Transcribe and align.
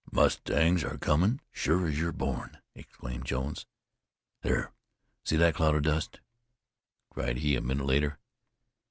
"The 0.11 0.15
mustangs 0.19 0.83
are 0.83 0.97
coming, 0.97 1.41
sure 1.51 1.85
as 1.85 1.99
you're 1.99 2.11
born!" 2.11 2.57
exclaimed 2.73 3.25
Jones. 3.27 3.67
"There 4.41 4.69
I 4.69 4.71
see 5.23 5.35
the 5.37 5.53
cloud 5.53 5.75
of 5.75 5.83
dust!" 5.83 6.21
cried 7.11 7.37
he 7.37 7.55
a 7.55 7.61
minute 7.61 7.85
later. 7.85 8.17